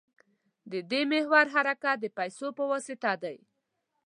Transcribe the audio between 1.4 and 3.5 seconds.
حرکت د پیسو په واسطه دی.